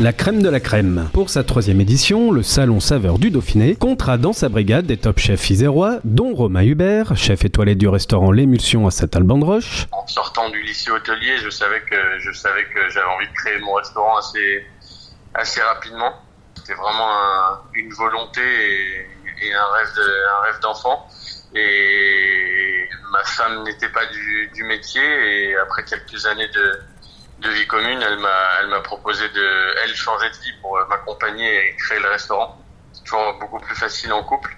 [0.00, 1.08] La crème de la crème.
[1.12, 5.20] Pour sa troisième édition, le Salon Saveur du Dauphiné comptera dans sa brigade des top
[5.20, 9.86] chefs isérois, dont Romain Hubert, chef étoilé du restaurant L'Émulsion à Saint-Alban-de-Roche.
[9.92, 11.94] En sortant du lycée hôtelier, je savais que
[12.90, 16.12] j'avais envie de créer mon restaurant assez rapidement.
[16.56, 21.06] C'était vraiment une volonté et, un rêve d'enfant.
[21.54, 26.80] Et ma femme n'était pas du métier et après quelques années de
[27.38, 30.86] de vie commune, elle m'a, elle m'a proposé de, elle, changer de vie pour euh,
[30.86, 32.60] m'accompagner et créer le restaurant.
[32.92, 34.56] C'est toujours beaucoup plus facile en couple.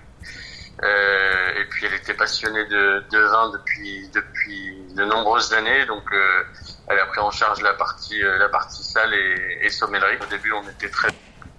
[0.82, 6.04] Euh, et puis elle était passionnée de, de, vin depuis depuis de nombreuses années, donc
[6.12, 6.44] euh,
[6.88, 10.18] elle a pris en charge la partie euh, la partie salle et, et sommellerie.
[10.20, 11.08] Au début, on était très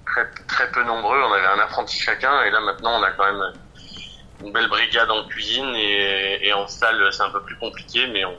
[0.05, 3.25] très très peu nombreux, on avait un apprenti chacun, et là maintenant, on a quand
[3.25, 3.53] même
[4.44, 8.23] une belle brigade en cuisine et, et en salle, c'est un peu plus compliqué, mais
[8.23, 8.38] on,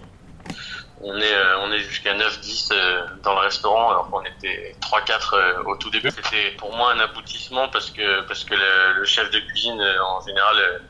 [1.01, 5.63] on est, euh, est jusqu'à 9-10 euh, dans le restaurant alors qu'on était 3-4 euh,
[5.67, 6.11] au tout début.
[6.11, 10.83] C'était pour moi un aboutissement parce que, parce que le, chef de cuisine en général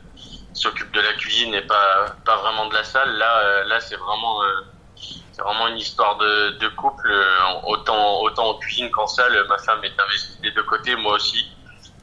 [0.53, 3.17] s'occupe de la cuisine et pas, pas vraiment de la salle.
[3.17, 4.41] Là, là c'est vraiment,
[5.37, 7.13] vraiment une histoire de, de couple.
[7.67, 11.45] Autant, autant en cuisine qu'en salle, ma femme est investie des deux côtés, moi aussi.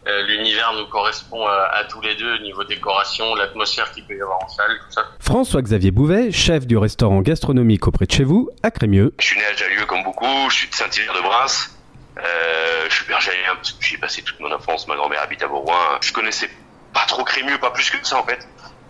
[0.06, 4.22] Euh, l'univers nous correspond à, tous les deux au niveau décoration, l'atmosphère qu'il peut y
[4.22, 5.04] avoir en salle, tout ça.
[5.18, 9.12] François-Xavier Bouvet, chef du restaurant gastronomique auprès de chez vous, à Crémieux.
[9.18, 11.76] Je suis né à Jallieu comme beaucoup, je suis de Saint-Hilaire-de-Brasse.
[12.18, 15.42] Euh, je suis bergerien parce que j'y ai passé toute mon enfance, ma grand-mère habite
[15.42, 15.98] à Bourgoin.
[16.00, 16.48] Je connaissais
[16.94, 18.46] pas trop Crémieux, pas plus que ça en fait.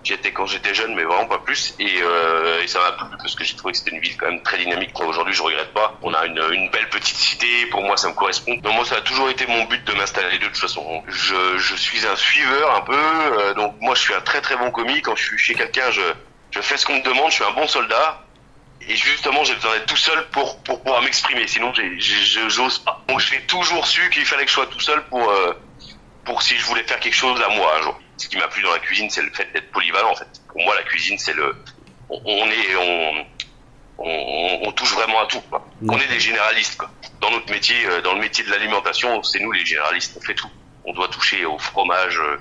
[0.07, 1.75] J'y étais quand j'étais jeune, mais vraiment pas plus.
[1.81, 4.29] Et, euh, et ça m'a plu parce que j'ai trouvé que c'était une ville quand
[4.31, 4.93] même très dynamique.
[5.01, 5.99] Aujourd'hui, je regrette pas.
[6.01, 7.67] On a une, belle petite cité.
[7.73, 8.55] Pour moi, ça me correspond.
[8.55, 11.03] Donc moi, ça a toujours été mon but de m'installer de toute façon.
[11.09, 12.95] Je, suis un suiveur un peu.
[12.95, 15.03] Euh, donc moi, je suis un très très bon commis.
[15.03, 16.03] Quand je suis chez quelqu'un, je,
[16.61, 17.31] fais ce qu'on me demande.
[17.31, 18.23] Je suis un bon soldat.
[18.89, 21.49] Et justement, j'ai besoin d'être tout seul pour, pour pouvoir m'exprimer.
[21.49, 21.73] Sinon,
[22.47, 23.03] j'ose pas.
[23.09, 25.53] Donc, j'ai toujours su qu'il fallait que je sois tout seul pour, euh,
[26.27, 28.63] pour si je voulais faire quelque chose à moi un jour ce qui m'a plu
[28.63, 30.11] dans la cuisine, c'est le fait d'être polyvalent.
[30.11, 31.55] En fait, pour moi, la cuisine, c'est le,
[32.09, 33.27] on, est, on,
[33.99, 35.41] on, on, touche vraiment à tout.
[35.43, 35.67] Quoi.
[35.89, 36.77] On est des généralistes.
[36.77, 36.91] Quoi.
[37.21, 40.17] Dans notre métier, euh, dans le métier de l'alimentation, c'est nous les généralistes.
[40.17, 40.51] On fait tout.
[40.85, 42.39] On doit toucher au fromage, euh,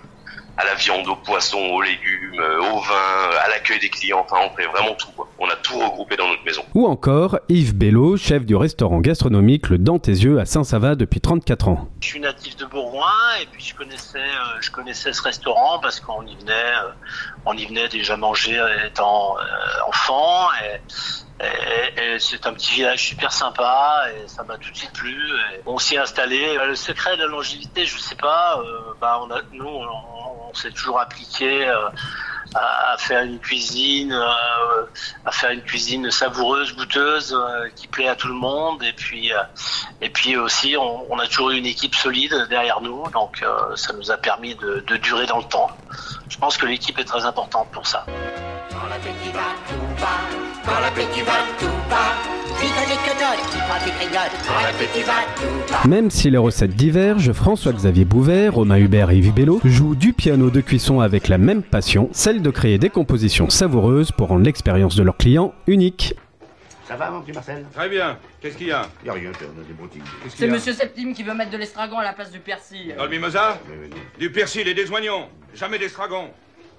[0.57, 4.25] à la viande, au poisson, aux légumes, euh, au vin, à l'accueil des clients.
[4.25, 5.11] Enfin, on fait vraiment tout.
[5.11, 5.27] Quoi.
[5.37, 6.63] On a tout regroupé dans notre maison.
[6.73, 11.19] Ou encore Yves Bello, chef du restaurant gastronomique Le Dans tes yeux à Saint-Sava depuis
[11.19, 11.89] 34 ans.
[11.99, 13.03] Je suis natif de Bourgoin
[13.41, 16.91] et puis je connaissais, euh, je connaissais ce restaurant parce qu'on y venait, euh,
[17.45, 19.35] on y venait déjà manger étant
[19.87, 20.47] enfant.
[20.63, 25.17] Et, et, c'est un petit village super sympa et ça m'a tout de suite plu.
[25.65, 26.57] on s'y est installé.
[26.65, 28.61] Le secret de la longévité, je sais pas.
[29.01, 30.14] bah on a, nous, on, on
[30.55, 31.89] s'est toujours appliqué euh,
[32.55, 34.85] à, faire une cuisine, euh,
[35.25, 38.83] à faire une cuisine savoureuse, goûteuse, euh, qui plaît à tout le monde.
[38.83, 39.31] Et puis,
[40.01, 43.43] et puis aussi, on, a toujours eu une équipe solide derrière nous, donc
[43.75, 45.69] ça nous a permis de, de durer dans le temps.
[46.29, 48.05] Je pense que l'équipe est très importante pour ça.
[55.85, 60.49] Même si les recettes divergent, François-Xavier Bouvet, Romain Hubert et Yves Bello jouent du piano
[60.49, 64.95] de cuisson avec la même passion, celle de créer des compositions savoureuses pour rendre l'expérience
[64.95, 66.15] de leurs clients unique.
[66.87, 68.19] Ça va, mon petit Marcel Très bien.
[68.41, 70.03] Qu'est-ce qu'il y a Il a rien, a des boutiques.
[70.29, 72.93] C'est Monsieur Septime qui veut mettre de l'estragon à la place du persil.
[72.95, 73.57] Dans le mimosa
[74.19, 75.27] Du persil et des oignons.
[75.53, 76.31] Jamais d'estragon.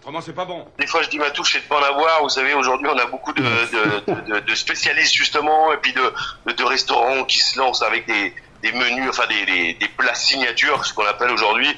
[0.05, 2.23] Comment c'est pas bon Des fois, je dis ma touche, c'est de pas en avoir.
[2.23, 6.63] Vous savez, aujourd'hui, on a beaucoup de, de, de, spécialistes justement, et puis de, de,
[6.63, 11.07] restaurants qui se lancent avec des, des menus, enfin des, des, plats signatures, ce qu'on
[11.07, 11.69] appelle aujourd'hui.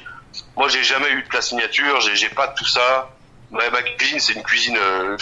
[0.55, 1.99] Moi, j'ai jamais eu de plat signature.
[2.01, 3.09] J'ai pas tout ça.
[3.49, 5.17] Ma, ma cuisine, c'est une cuisine euh,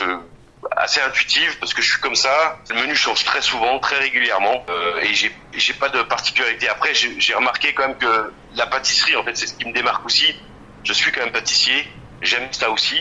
[0.75, 2.59] assez intuitive parce que je suis comme ça.
[2.69, 6.67] Le menu change très souvent, très régulièrement, euh, et j'ai j'ai pas de particularité.
[6.69, 10.05] Après, j'ai remarqué quand même que la pâtisserie, en fait, c'est ce qui me démarque
[10.05, 10.35] aussi.
[10.83, 11.87] Je suis quand même pâtissier
[12.21, 12.99] j'aime ça aussi.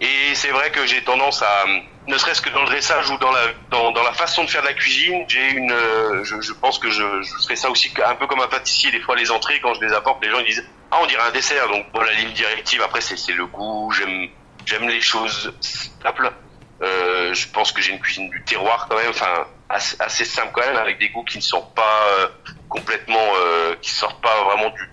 [0.00, 1.64] Et c'est vrai que j'ai tendance à,
[2.06, 3.40] ne serait-ce que dans le dressage ou dans la
[3.70, 6.78] dans, dans la façon de faire de la cuisine, j'ai une, euh, je, je, pense
[6.78, 8.90] que je, je ferai ça aussi un peu comme un pâtissier.
[8.90, 11.22] Des fois, les entrées quand je les apporte, les gens ils disent ah on dirait
[11.22, 11.68] un dessert.
[11.68, 12.82] Donc voilà, la ligne directive.
[12.82, 13.92] Après c'est c'est le goût.
[13.92, 14.28] J'aime
[14.66, 16.32] j'aime les choses simples.
[16.82, 20.50] Euh, je pense que j'ai une cuisine du terroir quand même, enfin assez, assez, simple
[20.52, 22.28] quand même, avec des goûts qui ne sont pas euh,
[22.68, 24.90] complètement, euh, qui sortent pas vraiment du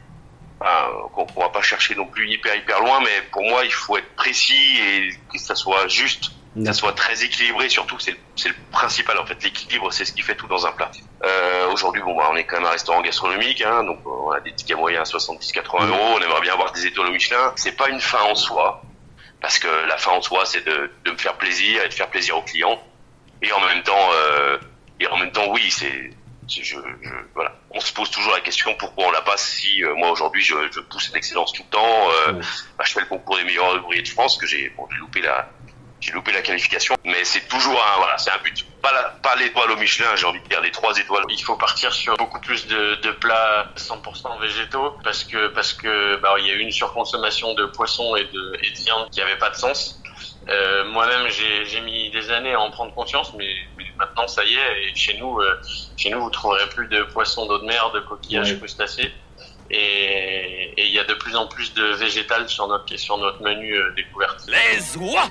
[1.14, 3.98] qu'on ne va pas chercher non plus hyper hyper loin, mais pour moi il faut
[3.98, 7.68] être précis et que ça soit juste, que ça soit très équilibré.
[7.68, 9.44] Surtout c'est le, le principal en fait.
[9.44, 10.92] L'équilibre c'est ce qui fait tout dans un plat.
[11.24, 14.40] Euh, Aujourd'hui bon bah, on est quand même un restaurant gastronomique, hein, donc on a
[14.40, 15.98] des tickets moyens à 70-80 euros.
[16.16, 17.54] On aimerait bien avoir des étoiles au Michelin.
[17.56, 18.84] C'est pas une fin en soi,
[19.42, 22.10] parce que la fin en soi c'est de, de, me faire plaisir et de faire
[22.10, 22.82] plaisir aux clients.
[23.42, 24.58] Et en même temps, euh,
[25.00, 26.12] et en même temps oui c'est
[26.48, 26.78] je, je,
[27.34, 27.56] voilà.
[27.72, 29.38] On se pose toujours la question pourquoi on l'a pas.
[29.38, 32.34] Si euh, moi aujourd'hui je, je pousse l'excellence tout le temps, euh,
[32.78, 35.22] bah, je fais le concours des meilleurs ouvriers de France que j'ai bon, j'ai loupé
[35.22, 35.50] la
[36.02, 38.66] j'ai loupé la qualification, mais c'est toujours un voilà, c'est un but.
[38.82, 41.24] Pas la, pas l'étoile au Michelin, j'ai envie de dire les trois étoiles.
[41.30, 46.16] Il faut partir sur beaucoup plus de, de plats 100% végétaux parce que parce que
[46.18, 49.22] bah, il y a eu une surconsommation de poissons et de, et de viande qui
[49.22, 50.02] avait pas de sens.
[50.50, 54.44] Euh, Moi-même, j'ai j'ai mis des années à en prendre conscience, mais, mais maintenant, ça
[54.44, 54.84] y est.
[54.90, 55.62] Et chez nous, euh,
[55.98, 58.58] chez nous, vous trouverez plus de poissons d'eau de mer, de coquillages, Ouais.
[58.58, 59.12] crustacés.
[59.70, 63.42] Et et il y a de plus en plus de végétal sur notre sur notre
[63.44, 64.42] menu euh, découverte.
[64.48, 65.30] Les oies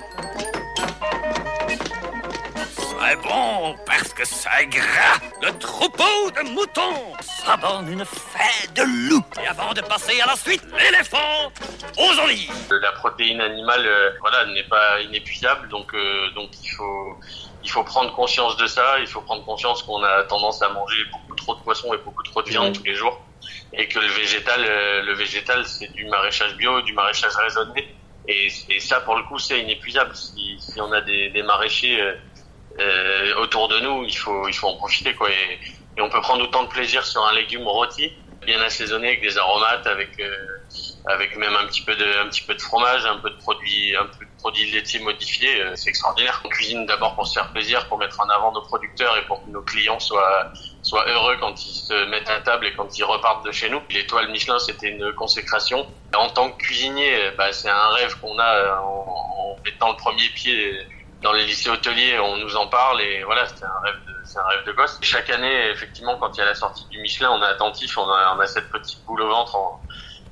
[3.03, 5.19] C'est bon parce que ça gras.
[5.41, 9.23] Le troupeau de moutons Ça donne une fête de loup.
[9.41, 11.51] Et avant de passer à la suite, l'éléphant
[11.97, 12.51] aux olives.
[12.81, 17.17] La protéine animale, euh, voilà, n'est pas inépuisable, donc euh, donc il faut
[17.63, 18.99] il faut prendre conscience de ça.
[18.99, 22.23] Il faut prendre conscience qu'on a tendance à manger beaucoup trop de poissons et beaucoup
[22.23, 23.19] trop de viande tous les jours,
[23.73, 27.93] et que le végétal, euh, le végétal, c'est du maraîchage bio, du maraîchage raisonné,
[28.27, 30.15] et, et ça pour le coup c'est inépuisable.
[30.15, 31.99] Si, si on a des, des maraîchers
[32.79, 35.29] euh, autour de nous, il faut il faut en profiter quoi.
[35.29, 35.59] Et,
[35.97, 38.13] et on peut prendre autant de plaisir sur un légume rôti,
[38.45, 40.31] bien assaisonné avec des aromates, avec euh,
[41.07, 43.95] avec même un petit peu de un petit peu de fromage, un peu de produits
[43.95, 46.41] un peu de produits laitiers modifiés, euh, c'est extraordinaire.
[46.45, 49.43] On cuisine d'abord pour se faire plaisir, pour mettre en avant nos producteurs et pour
[49.43, 50.51] que nos clients soient
[50.81, 53.81] soient heureux quand ils se mettent à table et quand ils repartent de chez nous.
[53.89, 55.85] L'étoile Michelin, c'était une consécration.
[56.15, 59.05] En tant que cuisinier, bah, c'est un rêve qu'on a euh, en,
[59.37, 60.73] en mettant le premier pied
[61.21, 64.39] dans les lycées hôteliers, on nous en parle et voilà, c'est un rêve de, c'est
[64.39, 64.97] un rêve de gosse.
[65.01, 68.09] Chaque année, effectivement, quand il y a la sortie du Michelin, on est attentif, on
[68.09, 69.81] a, on a cette petite boule au ventre en,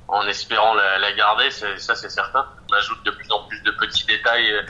[0.08, 2.46] en espérant la, la garder, ça c'est certain.
[2.70, 4.62] On ajoute de plus en plus de petits détails euh,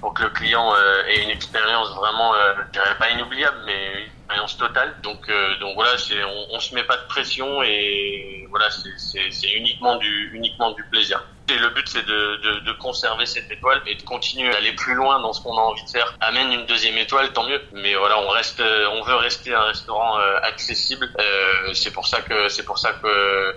[0.00, 4.02] pour que le client euh, ait une expérience vraiment, euh, je dirais pas inoubliable, mais
[4.02, 4.94] une expérience totale.
[5.02, 5.92] Donc, euh, donc voilà,
[6.26, 11.24] on, on se met pas de pression et voilà, c'est uniquement du, uniquement du plaisir.
[11.58, 15.32] Le but, c'est de, de, conserver cette étoile et de continuer d'aller plus loin dans
[15.32, 16.14] ce qu'on a envie de faire.
[16.20, 17.60] Amène une deuxième étoile, tant mieux.
[17.72, 21.10] Mais voilà, on reste, euh, on veut rester un restaurant euh, accessible.
[21.18, 23.56] Euh, c'est pour ça que, c'est pour ça que,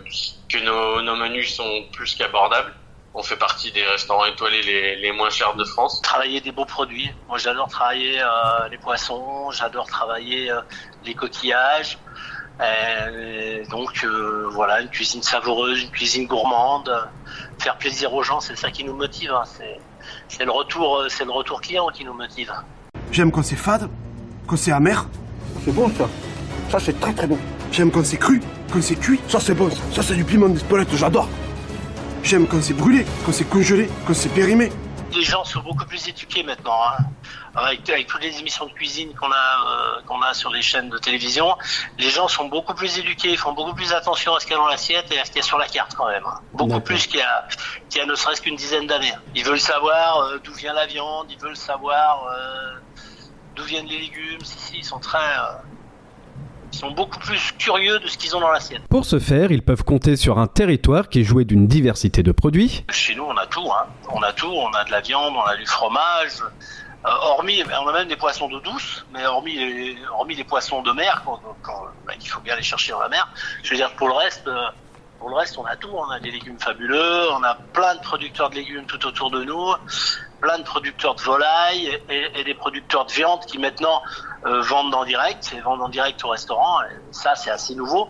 [0.50, 2.74] que nos, menus sont plus qu'abordables.
[3.14, 6.02] On fait partie des restaurants étoilés les, les moins chers de France.
[6.02, 7.10] Travailler des beaux produits.
[7.28, 8.22] Moi, j'adore travailler
[8.70, 10.52] les poissons, j'adore travailler
[11.06, 11.98] les coquillages.
[12.62, 16.90] Euh, donc euh, voilà, une cuisine savoureuse, une cuisine gourmande,
[17.60, 19.32] faire plaisir aux gens, c'est ça qui nous motive.
[19.34, 19.44] hein.
[20.30, 22.52] C'est le retour, euh, c'est le retour client qui nous motive.
[23.12, 23.90] J'aime quand c'est fade,
[24.48, 25.06] quand c'est amer.
[25.66, 26.08] C'est bon ça.
[26.72, 27.38] Ça c'est très très bon.
[27.72, 28.42] J'aime quand c'est cru,
[28.72, 29.20] quand c'est cuit.
[29.28, 29.70] Ça c'est bon.
[29.70, 29.78] ça.
[29.96, 31.28] Ça, c'est du piment d'Espelette, j'adore.
[32.24, 34.72] J'aime quand c'est brûlé, quand c'est congelé, quand c'est périmé.
[35.16, 36.80] Les gens sont beaucoup plus éduqués maintenant.
[36.90, 36.98] hein.
[37.58, 40.90] Avec, avec toutes les émissions de cuisine qu'on a, euh, qu'on a sur les chaînes
[40.90, 41.56] de télévision,
[41.98, 44.60] les gens sont beaucoup plus éduqués, ils font beaucoup plus attention à ce qu'il y
[44.60, 46.26] a dans l'assiette et à ce qu'il y a sur la carte quand même.
[46.26, 46.42] hein.
[46.52, 47.48] Beaucoup plus qu'il y a,
[47.90, 49.14] qu'il y a ne serait-ce qu'une dizaine d'années.
[49.36, 52.74] Ils veulent savoir euh, d'où vient la viande, ils veulent savoir euh,
[53.56, 54.42] d'où viennent les légumes.
[54.44, 55.18] Si, si, ils sont très,
[56.76, 58.82] sont beaucoup plus curieux de ce qu'ils ont dans l'assiette.
[58.90, 62.32] Pour ce faire, ils peuvent compter sur un territoire qui est joué d'une diversité de
[62.32, 63.68] produits, Chez nous, on a tout.
[63.72, 63.86] Hein.
[64.12, 64.52] On a tout.
[64.52, 66.42] On a de la viande, on a du fromage.
[67.06, 70.82] Euh, hormis, on a même des poissons d'eau douce, mais hormis les, hormis les poissons
[70.82, 73.28] de mer, quand, quand- bah, il faut bien les chercher dans la mer.
[73.64, 74.66] Je veux dire, pour le reste, euh,
[75.20, 75.92] pour le reste, on a tout.
[75.94, 77.32] On a des légumes fabuleux.
[77.32, 79.74] On a plein de producteurs de légumes tout autour de nous,
[80.42, 84.02] plein de producteurs de volailles et, et des producteurs de viande qui maintenant
[84.46, 86.80] euh, vendent en direct, et vendent en direct au restaurant.
[87.12, 88.10] Ça, c'est assez nouveau.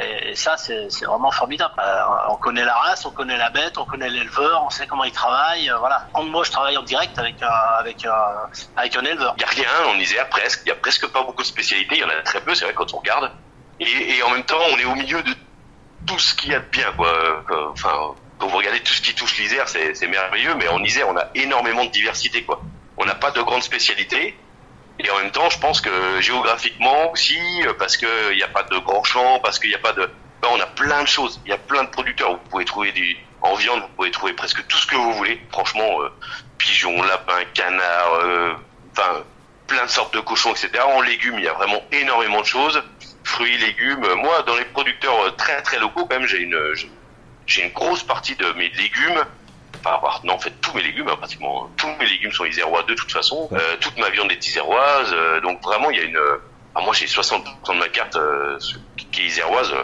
[0.00, 1.74] Et ça, c'est vraiment formidable.
[1.78, 5.04] Euh, on connaît la race, on connaît la bête, on connaît l'éleveur, on sait comment
[5.04, 5.68] il travaille.
[5.68, 6.06] euh, voilà.
[6.18, 7.46] Moi, je travaille en direct avec un,
[7.78, 8.06] avec
[8.76, 9.34] avec un éleveur.
[9.36, 10.62] Il y a rien en Isère presque.
[10.64, 11.96] Il y a presque pas beaucoup de spécialités.
[11.96, 13.30] Il y en a très peu, c'est vrai quand on regarde.
[13.80, 15.34] Et, et en même temps, on est au milieu de
[16.06, 17.08] tout ce qu'il y a de bien, quoi.
[17.08, 20.54] Euh, Enfin, quand vous regardez tout ce qui touche l'Isère, c'est merveilleux.
[20.54, 22.62] Mais en Isère, on a énormément de diversité, quoi.
[22.96, 24.38] On n'a pas de grandes spécialités.
[24.98, 28.62] Et en même temps, je pense que géographiquement aussi, euh, parce qu'il n'y a pas
[28.62, 30.08] de grands champs, parce qu'il n'y a pas de...
[30.40, 31.40] Ben, on a plein de choses.
[31.44, 32.32] Il y a plein de producteurs.
[32.32, 33.16] Vous pouvez trouver du...
[33.40, 35.40] En viande, vous pouvez trouver presque tout ce que vous voulez.
[35.50, 36.08] Franchement, euh,
[36.58, 38.52] pigeons, lapins, canards, euh,
[38.92, 39.24] enfin,
[39.66, 40.70] plein de sortes de cochons, etc.
[40.84, 42.80] En légumes, il y a vraiment énormément de choses.
[43.24, 44.06] Fruits, légumes.
[44.16, 46.58] Moi, dans les producteurs très très locaux, quand même, j'ai une,
[47.46, 49.24] j'ai une grosse partie de mes légumes.
[49.84, 52.82] Enfin, avoir- non, en fait, tous mes légumes, hein, pratiquement, tous mes légumes sont isérois
[52.84, 53.48] de toute façon.
[53.52, 55.10] Euh, toute ma viande est iséroise.
[55.12, 56.16] euh, donc vraiment, il y a une.
[56.16, 56.38] euh,
[56.76, 58.58] moi, j'ai 60% de ma carte euh,
[59.10, 59.82] qui est iséroise euh,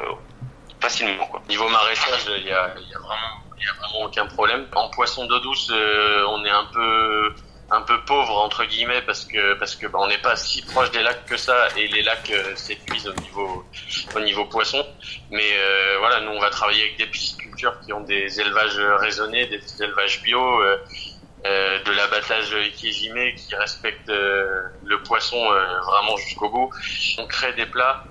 [0.80, 1.42] facilement, quoi.
[1.48, 4.66] Niveau maraîchage, il y a, il y a vraiment, il y a vraiment aucun problème.
[4.74, 7.34] En poisson d'eau douce, euh, on est un peu,
[7.70, 10.90] un peu pauvre entre guillemets parce que parce que bah, on n'est pas si proche
[10.92, 13.62] des lacs que ça et les lacs euh, s'épuisent au niveau
[14.16, 14.82] au niveau poisson
[15.30, 17.04] mais euh, voilà nous on va travailler avec des
[17.84, 20.76] qui ont des élevages raisonnés des élevages bio euh,
[21.46, 26.70] euh, de l'abattage équésimé qui respecte euh, le poisson vraiment jusqu'au bout.
[27.18, 28.04] On crée des plats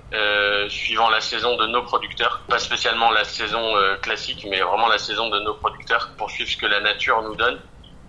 [0.68, 5.28] suivant la saison de nos producteurs, pas spécialement la saison classique, mais vraiment la saison
[5.28, 7.58] de nos producteurs pour suivre ce que la nature nous donne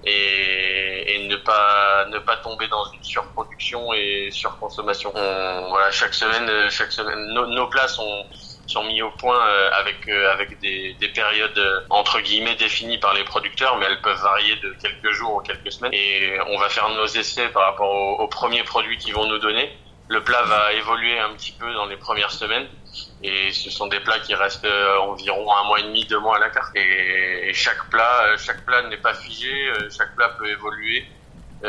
[0.05, 5.12] et, ne pas ne pas tomber dans une surproduction et surconsommation.
[5.13, 8.25] On, voilà, chaque semaine, chaque semaine, nos plats sont
[8.69, 12.99] sont mis au point euh, avec euh, avec des, des périodes euh, entre guillemets définies
[12.99, 15.93] par les producteurs, mais elles peuvent varier de quelques jours ou quelques semaines.
[15.93, 19.39] Et on va faire nos essais par rapport aux, aux premiers produits qu'ils vont nous
[19.39, 19.69] donner.
[20.07, 22.67] Le plat va évoluer un petit peu dans les premières semaines.
[23.21, 24.67] Et ce sont des plats qui restent
[25.01, 26.75] environ un mois et demi, deux mois à la carte.
[26.75, 29.51] Et chaque plat, chaque plat n'est pas figé.
[29.95, 31.05] Chaque plat peut évoluer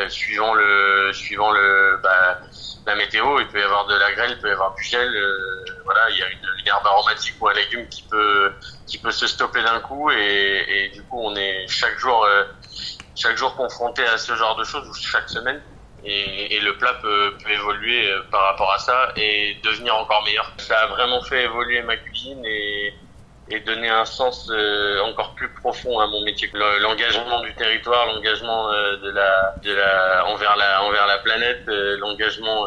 [0.09, 2.41] suivant le, suivant le, bah,
[2.87, 3.41] la météo.
[3.41, 5.09] Il peut y avoir de la grêle, il peut y avoir du gel.
[5.15, 8.53] Euh, voilà, il y a une, une, herbe aromatique ou un légume qui peut
[8.87, 12.45] qui peut se stopper d'un coup et, et, du coup on est chaque jour euh,
[13.17, 15.61] chaque jour confronté à ce genre de choses ou chaque semaine.
[16.03, 20.25] Et, et le plat peut, peut, évoluer euh, par rapport à ça et devenir encore
[20.25, 20.51] meilleur.
[20.57, 22.95] Ça a vraiment fait évoluer ma cuisine et,
[23.51, 26.49] et donner un sens euh, encore plus profond à mon métier.
[26.55, 31.97] L'engagement du territoire, l'engagement euh, de la, de la, envers la, envers la planète, euh,
[31.99, 32.67] l'engagement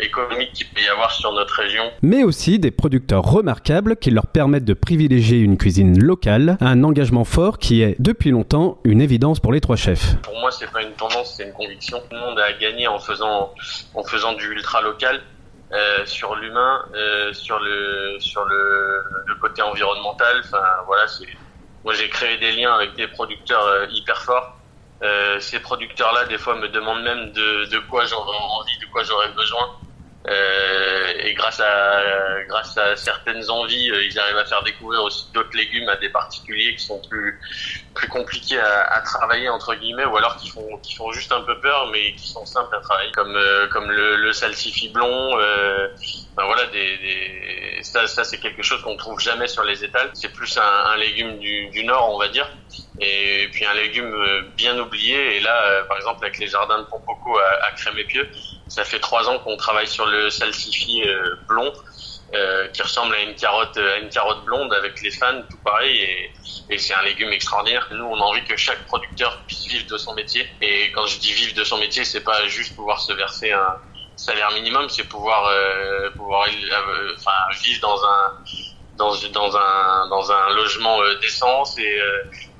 [0.00, 1.90] économique qu'il peut y avoir sur notre région.
[2.02, 7.24] Mais aussi des producteurs remarquables qui leur permettent de privilégier une cuisine locale, un engagement
[7.24, 10.16] fort qui est depuis longtemps une évidence pour les trois chefs.
[10.22, 11.98] Pour moi, c'est pas une tendance, c'est une conviction.
[12.08, 13.52] Tout le monde a gagné en faisant,
[13.94, 15.20] en faisant du ultra local.
[15.72, 20.40] Euh, sur l'humain, euh, sur le sur le, le côté environnemental.
[20.40, 21.26] Enfin voilà, c'est
[21.84, 24.64] moi j'ai créé des liens avec des producteurs euh, hyper forts.
[25.02, 29.02] Euh, ces producteurs-là, des fois, me demandent même de, de quoi j'aurais envie, de quoi
[29.04, 29.64] j'aurais besoin.
[30.26, 32.02] Euh, et grâce à
[32.48, 36.08] grâce à certaines envies, euh, ils arrivent à faire découvrir aussi d'autres légumes à des
[36.08, 37.40] particuliers qui sont plus
[37.94, 41.42] plus compliqués à, à, travailler entre guillemets, ou alors qui font qui font juste un
[41.42, 45.38] peu peur, mais qui sont simples à travailler, comme euh, comme le, le blond.
[45.38, 45.88] Euh,
[46.36, 50.10] ben voilà, des, des ça, ça c'est quelque chose qu'on trouve jamais sur les étals.
[50.14, 52.48] C'est plus un, un légume du, du nord, on va dire
[53.00, 54.12] et puis un légume
[54.56, 55.36] bien oublié.
[55.36, 58.28] Et là, par exemple, avec les jardins de Pompoco à, à Crémépieux,
[58.68, 61.02] ça fait trois ans qu'on travaille sur le salsifis
[61.48, 61.72] blond,
[62.34, 66.30] euh, qui ressemble à une carotte, à une carotte blonde avec les fans, tout pareil.
[66.68, 67.88] Et, c'est un légume extraordinaire.
[67.90, 70.46] Nous, on a envie que chaque producteur puisse vivre de son métier.
[70.60, 73.76] Et quand je dis vivre de son métier, c'est pas juste pouvoir se verser un
[74.16, 77.14] salaire minimum, c'est pouvoir euh, euh,
[77.62, 78.04] vivre dans
[80.30, 81.98] un logement d'essence et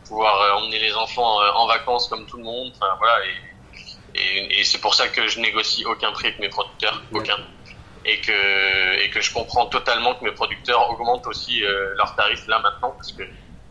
[0.06, 2.72] pouvoir emmener les enfants en vacances comme tout le monde.
[4.18, 7.36] Et, et c'est pour ça que je négocie aucun prix avec mes producteurs, aucun.
[8.04, 12.46] Et que, et que je comprends totalement que mes producteurs augmentent aussi euh, leurs tarifs
[12.46, 13.22] là maintenant parce que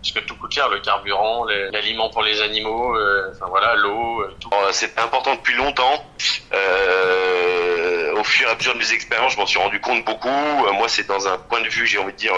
[0.01, 4.21] parce que tout coûte cher, le carburant, l'aliment pour les animaux, euh, enfin voilà, l'eau,
[4.21, 4.49] euh, tout.
[4.71, 6.05] C'est important depuis longtemps.
[6.53, 10.29] Euh, au fur et à mesure de mes expériences, je m'en suis rendu compte beaucoup.
[10.29, 12.33] moi, c'est dans un point de vue, j'ai envie de dire,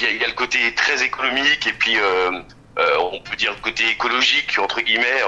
[0.00, 1.96] il y, y, a le côté très économique et puis
[2.78, 5.22] on peut dire le côté écologique entre guillemets,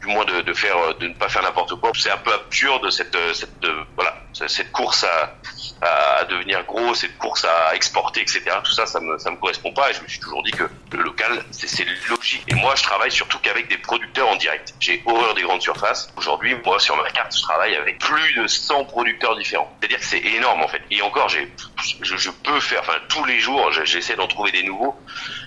[0.00, 1.92] du moins de, de, ne pas faire n'importe quoi.
[1.94, 3.16] C'est un peu absurde cette,
[4.48, 5.34] cette course à,
[5.82, 8.42] à devenir gros, cette course à exporter, etc.
[8.64, 9.90] Tout ça, ça me, ça me correspond pas.
[9.90, 12.44] Et je me suis toujours dit que le local, c'est logique.
[12.48, 14.74] Et moi, je travaille surtout qu'avec des producteurs en direct.
[14.80, 16.12] J'ai horreur des grandes surfaces.
[16.16, 19.70] Aujourd'hui, moi, sur ma carte, je travaille avec plus de 100 producteurs différents.
[19.80, 20.82] C'est-à-dire que c'est énorme en fait.
[20.90, 21.50] Et encore, j'ai,
[22.02, 24.96] je, je, peux faire, enfin tous les jours, j'essaie d'en trouver des nouveaux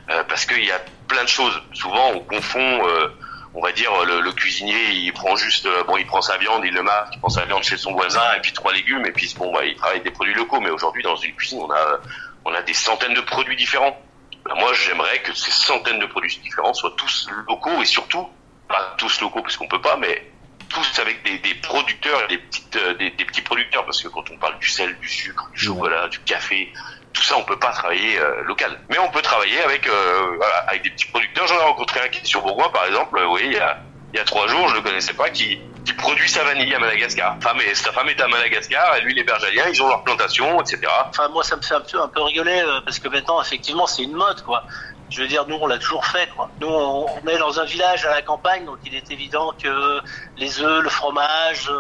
[0.09, 1.61] euh, parce qu'il y a plein de choses.
[1.73, 2.87] Souvent, on confond.
[2.87, 3.09] Euh,
[3.55, 6.73] on va dire le, le, cuisinier il prend juste bon il prend sa viande il
[6.73, 9.33] le marque il prend sa viande chez son voisin et puis trois légumes et puis
[9.37, 11.99] bon bah, il travaille des produits locaux mais aujourd'hui dans une cuisine on a
[12.45, 13.99] on a des centaines de produits différents
[14.45, 18.29] ben, moi j'aimerais que ces centaines de produits différents soient tous locaux et surtout
[18.67, 20.31] pas tous locaux parce qu'on peut pas mais
[20.69, 24.37] tous avec des, des producteurs des petites des, des, petits producteurs parce que quand on
[24.37, 26.71] parle du sel du sucre du chocolat du café
[27.13, 28.79] tout ça on peut pas travailler euh, local.
[28.89, 31.47] Mais on peut travailler avec euh, avec des petits producteurs.
[31.47, 33.79] J'en ai rencontré un qui est sur Bourgoin par exemple oui il y a
[34.13, 36.79] il y a trois jours je le connaissais pas qui qui produit sa vanille à
[36.79, 37.37] Madagascar.
[37.41, 40.61] Femme et, sa femme est à Madagascar et lui les bergaliens ils ont leur plantation
[40.61, 43.41] etc enfin moi ça me fait un peu un peu rigoler euh, parce que maintenant
[43.41, 44.63] effectivement c'est une mode quoi
[45.09, 46.29] je veux dire, nous, on l'a toujours fait.
[46.61, 50.01] Nous, on, est dans un village à la campagne, donc il est évident que
[50.37, 51.71] les œufs, le fromage,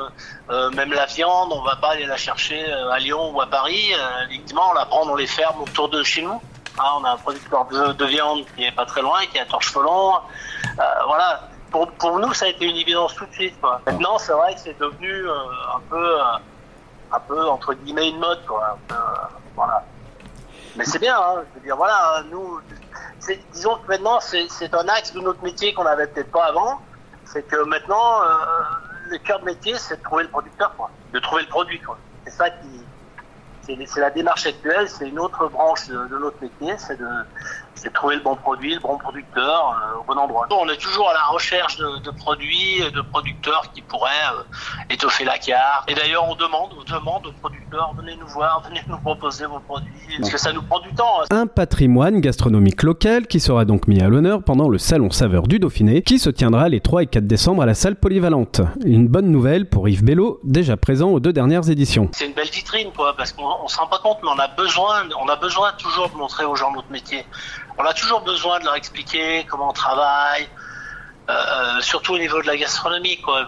[0.49, 3.93] euh, même la viande, on va pas aller la chercher à Lyon ou à Paris.
[3.93, 6.41] Euh, effectivement, on la prend dans les fermes autour de chez nous.
[6.79, 9.41] Hein, on a un producteur de, de, viande qui est pas très loin, qui est
[9.41, 10.13] à Torchefelon.
[10.15, 11.41] Euh, voilà.
[11.71, 13.55] pour, nous, ça a été une évidence tout de suite.
[13.85, 15.33] Maintenant, c'est vrai que c'est devenu euh,
[15.75, 16.23] un peu, euh,
[17.11, 18.77] un peu entre guillemets une mode, quoi.
[18.91, 18.95] Euh,
[19.55, 19.83] voilà.
[20.77, 22.61] Mais c'est bien, hein, je veux dire, voilà, nous,
[23.53, 26.81] disons que maintenant, c'est un axe de notre métier qu'on n'avait peut-être pas avant.
[27.25, 28.25] C'est que maintenant, euh,
[29.09, 30.89] le cœur de métier, c'est de trouver le producteur, quoi.
[31.13, 31.97] De trouver le produit, quoi.
[32.25, 32.67] C'est ça qui,
[33.61, 37.07] c'est c'est la démarche actuelle, c'est une autre branche de, de notre métier, c'est de,
[37.81, 40.47] c'est trouver le bon produit, le bon producteur euh, au bon endroit.
[40.51, 44.43] On est toujours à la recherche de, de produits, et de producteurs qui pourraient euh,
[44.93, 45.89] étoffer la carte.
[45.89, 49.59] Et d'ailleurs, on demande, on demande aux producteurs, venez nous voir, venez nous proposer vos
[49.59, 51.21] produits, parce que ça nous prend du temps.
[51.21, 51.25] hein.
[51.41, 55.59] Un patrimoine gastronomique local qui sera donc mis à l'honneur pendant le Salon Saveur du
[55.59, 58.61] Dauphiné qui se tiendra les 3 et 4 décembre à la salle polyvalente.
[58.83, 62.09] Une bonne nouvelle pour Yves Bello, déjà présent aux deux dernières éditions.
[62.11, 64.47] C'est une belle vitrine, quoi, parce qu'on on se rend pas compte, mais on a
[64.47, 67.25] besoin, on a besoin toujours de montrer aux gens notre métier.
[67.79, 70.47] On a toujours besoin de leur expliquer comment on travaille,
[71.29, 73.45] euh, surtout au niveau de la gastronomie, quoi.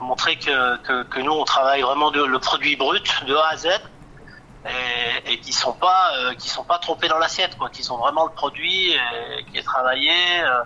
[0.00, 3.66] Montrer que, que, nous on travaille vraiment le produit brut de A à Z
[4.64, 7.68] et, et qui sont pas euh, qui sont pas trompés dans l'assiette, quoi.
[7.70, 10.12] Qui sont vraiment le produit euh, qui est travaillé.
[10.44, 10.62] euh,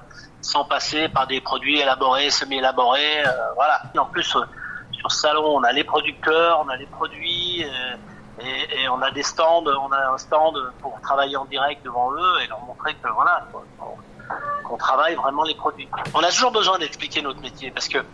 [0.46, 3.82] sans passer par des produits élaborés, semi-élaborés, euh, voilà.
[3.98, 4.44] En plus, euh,
[4.92, 7.96] sur ce salon, on a les producteurs, on a les produits, euh,
[8.40, 12.40] et, on a des stands, on a un stand pour travailler en direct devant eux
[12.42, 15.88] et leur montrer que voilà, qu'on- travaille vraiment les produits.
[16.14, 18.04] On a toujours besoin d'expliquer notre métier parce que euh,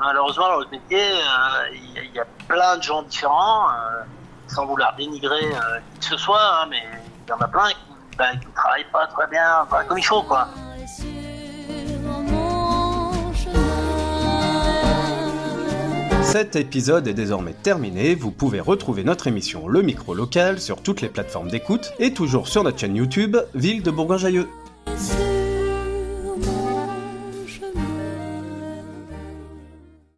[0.00, 4.02] malheureusement dans notre métier, euh, il y, a- plein de gens différents, euh,
[4.46, 6.82] sans vouloir dénigrer euh, qui que ce soit, hein, mais
[7.26, 7.76] il y en a plein qui,
[8.16, 10.46] bah, qui travaillent pas très bien, pas comme il faut, quoi.
[16.30, 21.00] Cet épisode est désormais terminé, vous pouvez retrouver notre émission Le Micro Local sur toutes
[21.00, 24.46] les plateformes d'écoute et toujours sur notre chaîne YouTube Ville de Bourgoin-Jallieu.
[24.96, 25.29] Sur